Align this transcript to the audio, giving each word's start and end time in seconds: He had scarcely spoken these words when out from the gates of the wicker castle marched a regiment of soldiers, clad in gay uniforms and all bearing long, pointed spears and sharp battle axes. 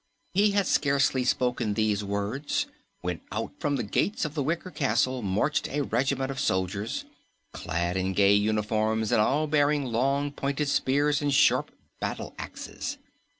He 0.33 0.49
had 0.53 0.65
scarcely 0.65 1.23
spoken 1.23 1.75
these 1.75 2.03
words 2.03 2.65
when 3.01 3.21
out 3.31 3.51
from 3.59 3.75
the 3.75 3.83
gates 3.83 4.25
of 4.25 4.33
the 4.33 4.41
wicker 4.41 4.71
castle 4.71 5.21
marched 5.21 5.67
a 5.69 5.81
regiment 5.83 6.31
of 6.31 6.39
soldiers, 6.39 7.05
clad 7.53 7.95
in 7.95 8.13
gay 8.13 8.33
uniforms 8.33 9.11
and 9.11 9.21
all 9.21 9.45
bearing 9.45 9.85
long, 9.85 10.31
pointed 10.31 10.69
spears 10.69 11.21
and 11.21 11.31
sharp 11.31 11.69
battle 11.99 12.33
axes. 12.39 12.97